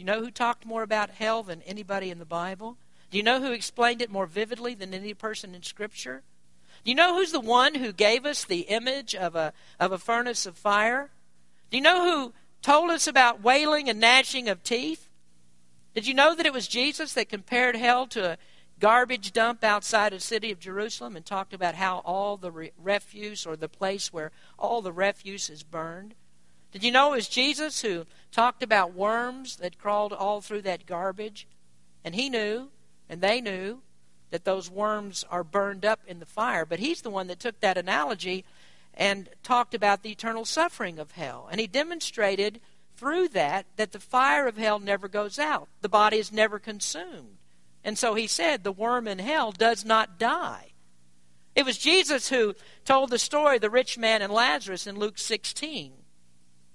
[0.00, 2.78] You know who talked more about hell than anybody in the Bible?
[3.10, 6.22] Do you know who explained it more vividly than any person in Scripture?
[6.82, 9.98] Do you know who's the one who gave us the image of a, of a
[9.98, 11.10] furnace of fire?
[11.70, 12.32] Do you know who
[12.62, 15.06] told us about wailing and gnashing of teeth?
[15.94, 18.38] Did you know that it was Jesus that compared hell to a
[18.78, 23.44] garbage dump outside the city of Jerusalem and talked about how all the re- refuse
[23.44, 26.14] or the place where all the refuse is burned?
[26.72, 30.86] Did you know it was Jesus who talked about worms that crawled all through that
[30.86, 31.46] garbage?
[32.04, 32.68] And he knew,
[33.08, 33.80] and they knew,
[34.30, 36.64] that those worms are burned up in the fire.
[36.64, 38.44] But he's the one that took that analogy
[38.94, 41.48] and talked about the eternal suffering of hell.
[41.50, 42.60] And he demonstrated
[42.96, 45.68] through that that the fire of hell never goes out.
[45.80, 47.38] The body is never consumed.
[47.82, 50.72] And so he said, the worm in hell does not die.
[51.56, 52.54] It was Jesus who
[52.84, 55.92] told the story of the rich man and Lazarus in Luke 16.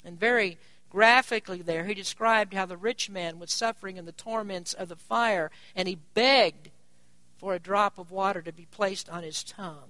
[0.05, 0.57] And very
[0.89, 4.95] graphically there, he described how the rich man was suffering in the torments of the
[4.95, 6.69] fire, and he begged
[7.37, 9.89] for a drop of water to be placed on his tongue.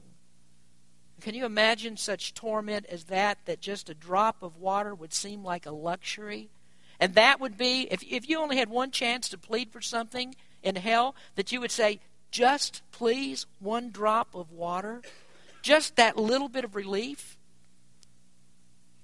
[1.21, 5.43] Can you imagine such torment as that, that just a drop of water would seem
[5.43, 6.49] like a luxury?
[6.99, 10.35] And that would be, if, if you only had one chance to plead for something
[10.63, 11.99] in hell, that you would say,
[12.31, 15.01] just please one drop of water?
[15.61, 17.34] Just that little bit of relief?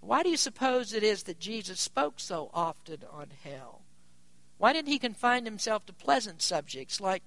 [0.01, 3.81] Why do you suppose it is that Jesus spoke so often on hell?
[4.57, 7.23] Why didn't he confine himself to pleasant subjects like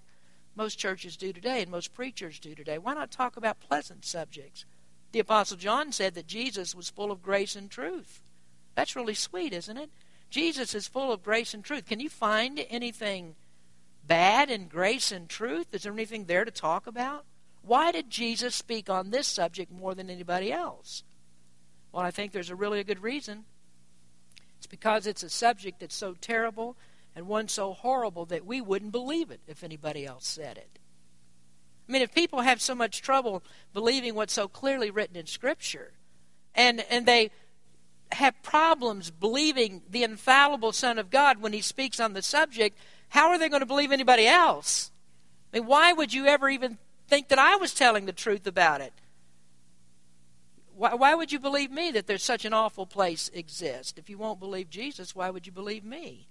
[0.56, 2.78] most churches do today and most preachers do today?
[2.78, 4.64] Why not talk about pleasant subjects?
[5.12, 8.22] The Apostle John said that Jesus was full of grace and truth.
[8.74, 9.90] That's really sweet, isn't it?
[10.28, 11.86] Jesus is full of grace and truth.
[11.86, 13.36] Can you find anything
[14.04, 15.72] bad in grace and truth?
[15.72, 17.24] Is there anything there to talk about?
[17.62, 21.04] Why did Jesus speak on this subject more than anybody else?
[21.94, 23.44] Well, I think there's a really a good reason.
[24.58, 26.76] It's because it's a subject that's so terrible
[27.14, 30.80] and one so horrible that we wouldn't believe it if anybody else said it.
[31.88, 35.92] I mean, if people have so much trouble believing what's so clearly written in Scripture,
[36.52, 37.30] and, and they
[38.10, 42.76] have problems believing the infallible Son of God when he speaks on the subject,
[43.10, 44.90] how are they going to believe anybody else?
[45.52, 46.76] I mean, why would you ever even
[47.06, 48.94] think that I was telling the truth about it?
[50.76, 53.94] Why, why would you believe me that there's such an awful place exists?
[53.96, 56.26] If you won't believe Jesus, why would you believe me?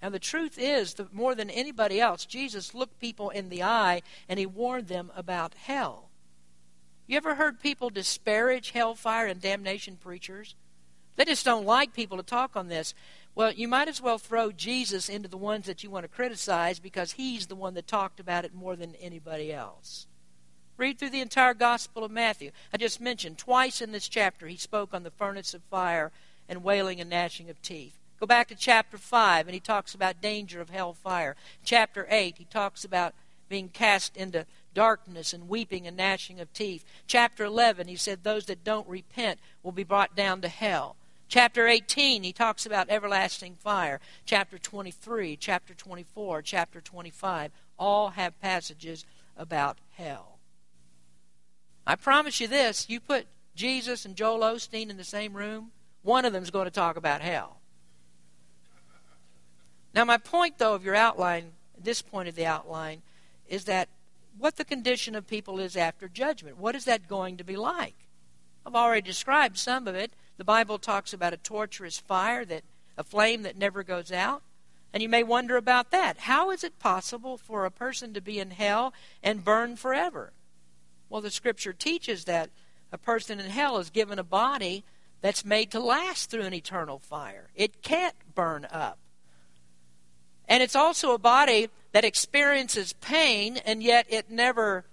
[0.00, 4.02] And the truth is that more than anybody else, Jesus looked people in the eye
[4.28, 6.10] and he warned them about hell.
[7.06, 10.54] You ever heard people disparage hellfire and damnation preachers?
[11.16, 12.94] They just don't like people to talk on this.
[13.34, 16.78] Well, you might as well throw Jesus into the ones that you want to criticize
[16.78, 20.06] because he's the one that talked about it more than anybody else.
[20.76, 22.50] Read through the entire Gospel of Matthew.
[22.72, 26.12] I just mentioned twice in this chapter he spoke on the furnace of fire
[26.48, 27.98] and wailing and gnashing of teeth.
[28.18, 31.34] Go back to chapter 5, and he talks about danger of hellfire.
[31.64, 33.14] Chapter 8, he talks about
[33.48, 36.84] being cast into darkness and weeping and gnashing of teeth.
[37.06, 40.96] Chapter 11, he said those that don't repent will be brought down to hell.
[41.28, 44.00] Chapter 18, he talks about everlasting fire.
[44.24, 49.04] Chapter 23, chapter 24, chapter 25 all have passages
[49.36, 50.31] about hell.
[51.86, 56.24] I promise you this you put Jesus and Joel Osteen in the same room, one
[56.24, 57.58] of them is going to talk about hell.
[59.94, 63.02] Now, my point, though, of your outline, this point of the outline,
[63.46, 63.88] is that
[64.38, 66.56] what the condition of people is after judgment.
[66.56, 67.94] What is that going to be like?
[68.64, 70.12] I've already described some of it.
[70.38, 72.62] The Bible talks about a torturous fire, that
[72.96, 74.42] a flame that never goes out.
[74.94, 76.18] And you may wonder about that.
[76.20, 80.32] How is it possible for a person to be in hell and burn forever?
[81.12, 82.48] Well, the scripture teaches that
[82.90, 84.82] a person in hell is given a body
[85.20, 87.50] that's made to last through an eternal fire.
[87.54, 88.98] It can't burn up.
[90.48, 94.86] And it's also a body that experiences pain, and yet it never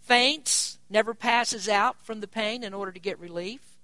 [0.00, 3.78] faints, never passes out from the pain in order to get relief.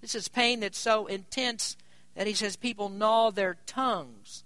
[0.00, 1.76] This is pain that's so intense
[2.14, 4.43] that he says people gnaw their tongues.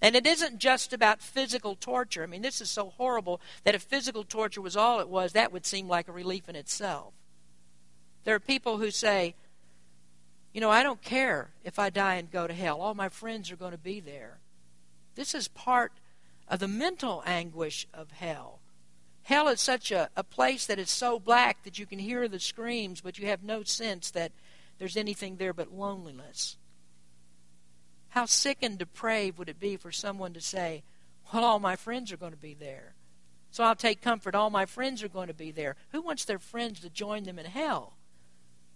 [0.00, 2.22] And it isn't just about physical torture.
[2.22, 5.52] I mean, this is so horrible that if physical torture was all it was, that
[5.52, 7.14] would seem like a relief in itself.
[8.24, 9.34] There are people who say,
[10.52, 12.80] you know, I don't care if I die and go to hell.
[12.80, 14.38] All my friends are going to be there.
[15.14, 15.92] This is part
[16.48, 18.60] of the mental anguish of hell.
[19.22, 22.38] Hell is such a, a place that is so black that you can hear the
[22.38, 24.32] screams, but you have no sense that
[24.78, 26.56] there's anything there but loneliness.
[28.14, 30.84] How sick and depraved would it be for someone to say,
[31.32, 32.94] Well, all my friends are going to be there.
[33.50, 34.36] So I'll take comfort.
[34.36, 35.74] All my friends are going to be there.
[35.90, 37.94] Who wants their friends to join them in hell?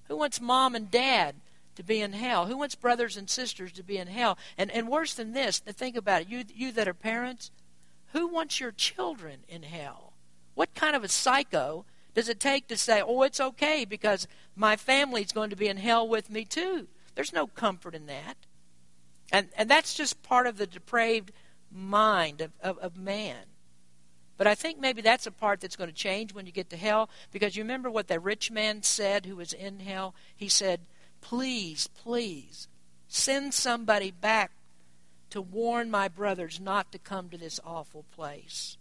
[0.09, 1.37] Who wants mom and dad
[1.77, 2.47] to be in hell?
[2.47, 4.37] Who wants brothers and sisters to be in hell?
[4.57, 7.53] And and worse than this, think about it, you you that are parents,
[8.13, 10.15] who wants your children in hell?
[10.55, 14.27] What kind of a psycho does it take to say, "Oh, it's okay because
[14.57, 16.89] my family's going to be in hell with me too"?
[17.15, 18.37] There's no comfort in that.
[19.33, 21.33] And and that's just part of the depraved
[21.71, 23.37] mind of, of, of man.
[24.37, 26.77] But I think maybe that's a part that's going to change when you get to
[26.77, 30.15] hell because you remember what that rich man said who was in hell?
[30.35, 30.81] He said,
[31.21, 32.69] Please, please,
[33.09, 34.53] send somebody back
[35.31, 38.77] to warn my brothers not to come to this awful place.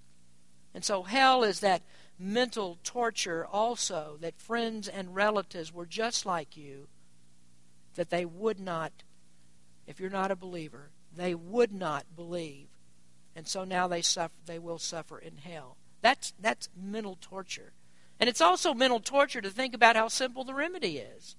[0.74, 1.82] And so hell is that
[2.20, 6.88] mental torture also that friends and relatives were just like you,
[7.96, 8.92] that they would not,
[9.88, 12.68] if you're not a believer, they would not believe.
[13.36, 15.78] And so now they suffer they will suffer in hell.
[16.02, 17.72] That's that's mental torture.
[18.20, 21.36] And it's also mental torture to think about how simple the remedy is.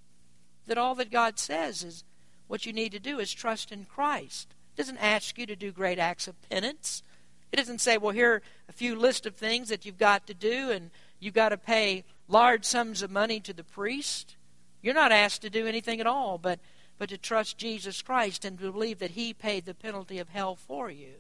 [0.67, 2.05] That all that god says is
[2.47, 4.55] what you need to do is trust in christ.
[4.75, 7.03] It doesn't ask you to do great acts of penance.
[7.53, 10.35] It doesn't say well here are a few list of things that you've got to
[10.35, 14.37] do and you've got to pay large sums of money to the priest.
[14.83, 16.61] You're not asked to do anything at all but
[16.99, 20.55] but to trust jesus christ and to believe that he paid the penalty of hell
[20.55, 21.15] for you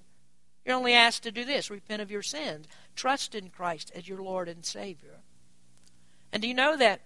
[0.68, 4.20] you're only asked to do this repent of your sins, trust in Christ as your
[4.20, 5.20] Lord and Savior.
[6.30, 7.00] And do you know that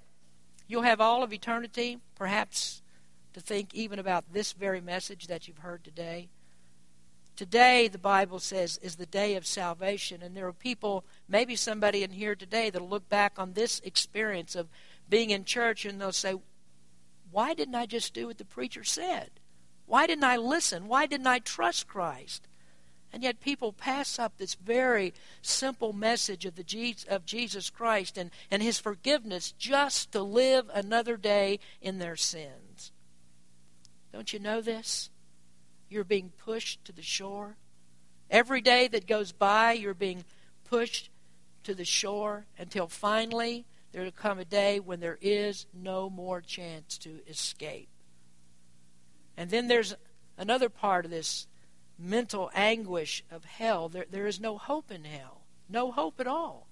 [0.67, 2.83] you'll have all of eternity, perhaps,
[3.35, 6.29] to think even about this very message that you've heard today?
[7.37, 10.25] Today, the Bible says, is the day of salvation.
[10.25, 14.57] And there are people, maybe somebody in here today, that'll look back on this experience
[14.57, 14.67] of
[15.09, 16.35] being in church and they'll say,
[17.33, 19.31] Why didn't I just do what the preacher said?
[19.87, 20.87] Why didn't I listen?
[20.87, 22.47] Why didn't I trust Christ?
[23.13, 25.13] And yet people pass up this very
[25.43, 31.17] simple message of, the of Jesus Christ and, and his forgiveness just to live another
[31.17, 32.93] day in their sins.
[34.13, 35.11] Don't you know this?
[35.91, 37.57] You're being pushed to the shore.
[38.31, 40.25] Every day that goes by, you're being
[40.65, 41.11] pushed
[41.65, 46.41] to the shore until finally there will come a day when there is no more
[46.41, 47.89] chance to escape.
[49.37, 49.95] And then there's
[50.39, 51.47] another part of this
[51.99, 53.89] mental anguish of hell.
[53.89, 55.43] There, there is no hope in hell.
[55.69, 56.67] No hope at all.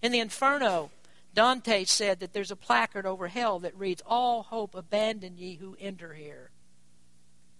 [0.00, 0.90] In the Inferno,
[1.34, 5.76] Dante said that there's a placard over hell that reads, All hope abandon ye who
[5.80, 6.50] enter here.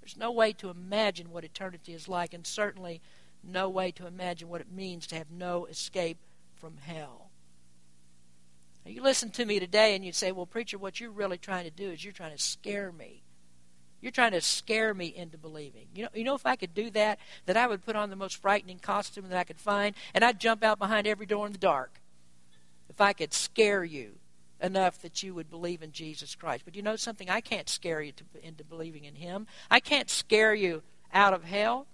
[0.01, 3.01] There's no way to imagine what eternity is like, and certainly
[3.43, 6.19] no way to imagine what it means to have no escape
[6.55, 7.32] from hell.
[8.85, 11.65] Now, you listen to me today and you say, Well, preacher, what you're really trying
[11.65, 13.23] to do is you're trying to scare me.
[14.01, 15.87] You're trying to scare me into believing.
[15.95, 18.17] You know, you know, if I could do that, that I would put on the
[18.17, 21.53] most frightening costume that I could find, and I'd jump out behind every door in
[21.53, 22.01] the dark.
[22.89, 24.17] If I could scare you
[24.61, 26.65] enough that you would believe in Jesus Christ.
[26.65, 27.29] But you know something?
[27.29, 29.47] I can't scare you to, into believing in Him.
[29.71, 31.87] I can't scare you out of hell.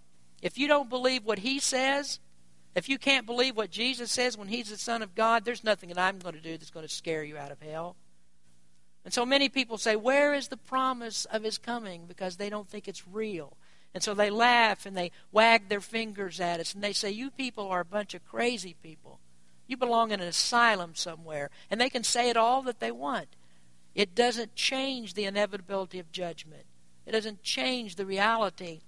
[0.42, 2.20] If you don't believe what He says,
[2.78, 5.88] if you can't believe what Jesus says when He's the Son of God, there's nothing
[5.90, 7.96] that I'm going to do that's going to scare you out of hell.
[9.04, 12.04] And so many people say, Where is the promise of his coming?
[12.06, 13.56] Because they don't think it's real.
[13.94, 17.30] And so they laugh and they wag their fingers at us and they say, You
[17.30, 19.18] people are a bunch of crazy people.
[19.66, 21.50] You belong in an asylum somewhere.
[21.70, 23.28] And they can say it all that they want.
[23.94, 26.66] It doesn't change the inevitability of judgment,
[27.06, 28.80] it doesn't change the reality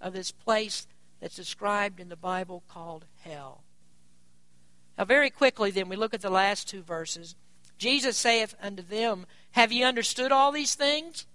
[0.00, 0.86] of this place
[1.20, 3.62] that's described in the Bible called hell.
[4.96, 7.34] Now, very quickly, then, we look at the last two verses.
[7.78, 11.26] Jesus saith unto them, Have ye understood all these things?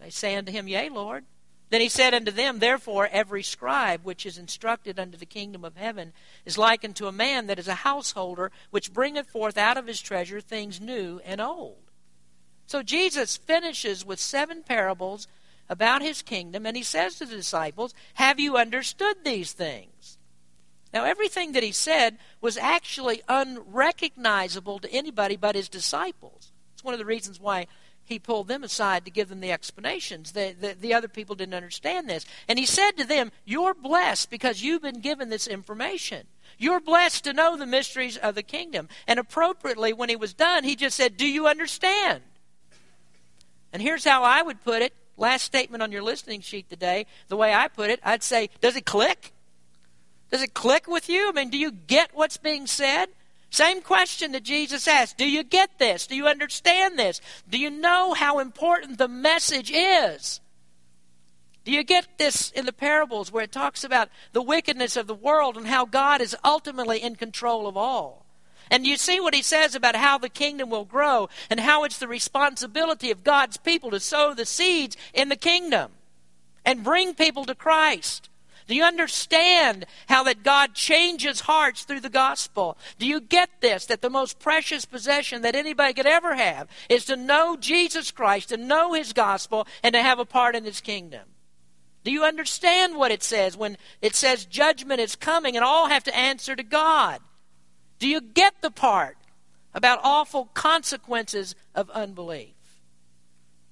[0.00, 1.24] They say unto him, Yea, Lord.
[1.70, 5.76] Then he said unto them, Therefore every scribe which is instructed unto the kingdom of
[5.76, 6.12] heaven
[6.46, 10.00] is like unto a man that is a householder, which bringeth forth out of his
[10.00, 11.90] treasure things new and old.
[12.66, 15.28] So Jesus finishes with seven parables
[15.68, 20.18] about his kingdom, and he says to the disciples, Have you understood these things?
[20.92, 26.52] Now, everything that he said was actually unrecognizable to anybody but his disciples.
[26.72, 27.66] It's one of the reasons why
[28.08, 30.32] he pulled them aside to give them the explanations.
[30.32, 32.24] The, the, the, other people didn't understand this.
[32.48, 36.26] And he said to them, You're blessed because you've been given this information.
[36.56, 38.88] You're blessed to know the mysteries of the kingdom.
[39.06, 42.22] And appropriately, when he was done, he just said, Do you understand?
[43.74, 44.94] And here's how I would put it.
[45.18, 48.76] Last statement on your listening sheet today, the way I put it, I'd say, Does
[48.76, 49.32] it click?
[50.30, 51.28] Does it click with you?
[51.28, 53.08] I mean, do you get what's being said?
[53.50, 56.06] Same question that Jesus asked Do you get this?
[56.06, 57.20] Do you understand this?
[57.50, 60.40] Do you know how important the message is?
[61.64, 65.14] Do you get this in the parables where it talks about the wickedness of the
[65.14, 68.24] world and how God is ultimately in control of all?
[68.70, 71.98] And you see what he says about how the kingdom will grow and how it's
[71.98, 75.92] the responsibility of God's people to sow the seeds in the kingdom
[76.64, 78.28] and bring people to Christ.
[78.68, 82.76] Do you understand how that God changes hearts through the gospel?
[82.98, 83.86] Do you get this?
[83.86, 88.50] That the most precious possession that anybody could ever have is to know Jesus Christ,
[88.50, 91.22] to know his gospel, and to have a part in his kingdom.
[92.04, 96.04] Do you understand what it says when it says judgment is coming and all have
[96.04, 97.20] to answer to God?
[97.98, 99.16] Do you get the part
[99.74, 102.54] about awful consequences of unbelief?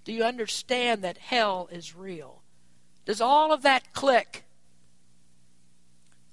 [0.05, 2.43] Do you understand that hell is real?
[3.05, 4.45] Does all of that click?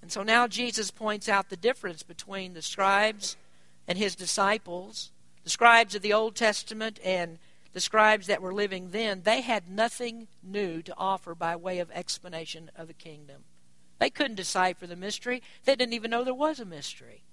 [0.01, 3.37] And so now Jesus points out the difference between the scribes
[3.87, 5.11] and his disciples,
[5.43, 7.39] the scribes of the Old Testament and
[7.73, 9.21] the scribes that were living then.
[9.23, 13.43] They had nothing new to offer by way of explanation of the kingdom.
[13.99, 17.23] They couldn't decipher the mystery, they didn't even know there was a mystery.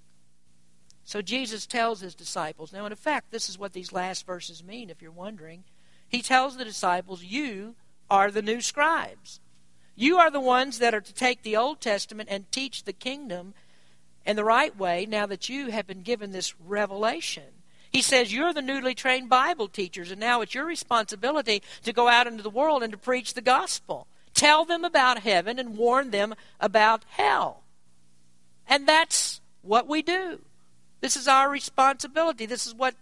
[1.11, 4.91] So Jesus tells his disciples, now in effect, this is what these last verses mean,
[4.91, 5.65] if you're wondering.
[6.09, 7.75] He tells the disciples, You
[8.09, 9.41] are the new scribes.
[9.97, 13.55] You are the ones that are to take the Old Testament and teach the kingdom
[14.25, 17.55] in the right way now that you have been given this revelation.
[17.91, 22.07] He says, You're the newly trained Bible teachers, and now it's your responsibility to go
[22.07, 24.07] out into the world and to preach the gospel.
[24.33, 27.65] Tell them about heaven and warn them about hell.
[28.69, 30.43] And that's what we do.
[31.01, 32.47] This is our responsibility.
[32.47, 32.95] This is what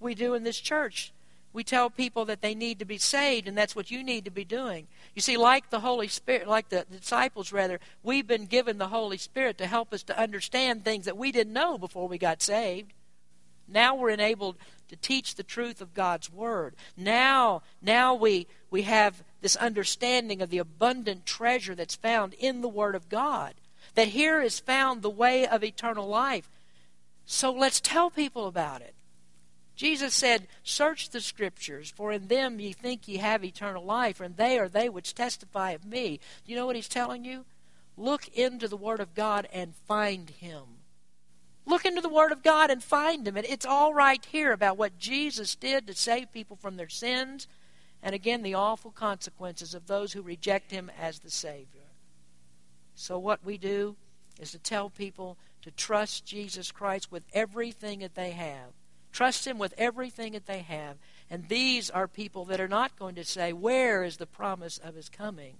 [0.00, 1.12] we do in this church.
[1.52, 4.30] We tell people that they need to be saved, and that's what you need to
[4.30, 4.88] be doing.
[5.14, 9.18] You see, like the Holy Spirit, like the disciples, rather, we've been given the Holy
[9.18, 12.92] Spirit to help us to understand things that we didn't know before we got saved.
[13.68, 14.56] Now we're enabled
[14.88, 16.74] to teach the truth of God's Word.
[16.96, 22.68] Now, now we, we have this understanding of the abundant treasure that's found in the
[22.68, 23.54] Word of God.
[23.94, 26.50] That here is found the way of eternal life.
[27.26, 28.94] So let's tell people about it.
[29.76, 34.36] Jesus said, Search the Scriptures, for in them ye think ye have eternal life, and
[34.36, 36.20] they are they which testify of me.
[36.44, 37.44] Do you know what he's telling you?
[37.96, 40.62] Look into the Word of God and find Him.
[41.66, 43.36] Look into the Word of God and find Him.
[43.36, 47.46] And it's all right here about what Jesus did to save people from their sins,
[48.02, 51.80] and again, the awful consequences of those who reject Him as the Savior.
[52.94, 53.96] So, what we do
[54.40, 58.72] is to tell people to trust Jesus Christ with everything that they have
[59.14, 60.96] Trust Him with everything that they have.
[61.30, 64.96] And these are people that are not going to say, Where is the promise of
[64.96, 65.58] His coming?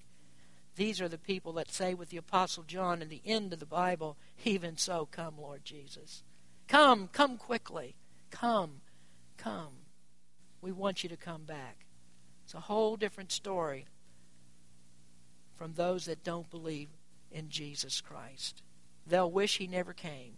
[0.74, 3.66] These are the people that say with the Apostle John in the end of the
[3.66, 6.24] Bible, Even so, come, Lord Jesus.
[6.66, 7.94] Come, come quickly.
[8.32, 8.80] Come,
[9.36, 9.84] come.
[10.61, 11.86] We want you to come back.
[12.44, 13.86] It's a whole different story
[15.57, 16.88] from those that don't believe
[17.30, 18.62] in Jesus Christ.
[19.07, 20.34] They'll wish He never came,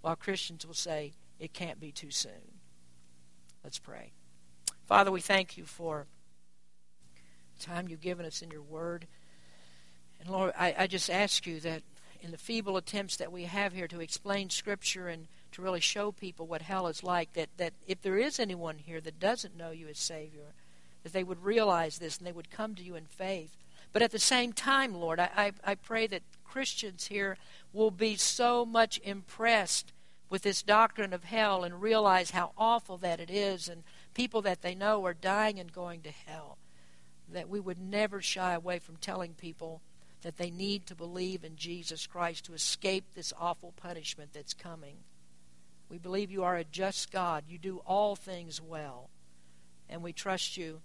[0.00, 2.60] while Christians will say, it can't be too soon.
[3.64, 4.12] Let's pray.
[4.86, 6.06] Father, we thank you for
[7.58, 9.06] the time you've given us in your word.
[10.20, 11.82] And Lord, I, I just ask you that
[12.20, 16.12] in the feeble attempts that we have here to explain Scripture and to really show
[16.12, 19.70] people what hell is like, that, that if there is anyone here that doesn't know
[19.70, 20.54] you as Savior,
[21.02, 23.56] that they would realize this and they would come to you in faith.
[23.92, 26.22] But at the same time, Lord, I, I, I pray that
[26.52, 27.38] Christians here
[27.72, 29.90] will be so much impressed
[30.28, 34.60] with this doctrine of hell and realize how awful that it is and people that
[34.60, 36.58] they know are dying and going to hell.
[37.32, 39.80] That we would never shy away from telling people
[40.20, 44.96] that they need to believe in Jesus Christ to escape this awful punishment that's coming.
[45.88, 47.44] We believe you are a just God.
[47.48, 49.08] You do all things well.
[49.88, 50.82] And we trust you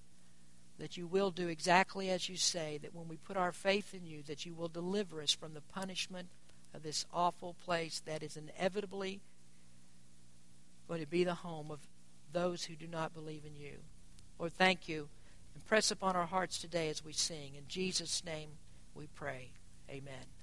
[0.79, 4.05] that you will do exactly as you say, that when we put our faith in
[4.05, 6.27] you, that you will deliver us from the punishment
[6.73, 9.19] of this awful place that is inevitably
[10.87, 11.79] going to be the home of
[12.31, 13.77] those who do not believe in you.
[14.39, 15.09] Lord, thank you.
[15.55, 17.55] Impress upon our hearts today as we sing.
[17.57, 18.49] In Jesus' name
[18.93, 19.49] we pray.
[19.89, 20.36] Amen.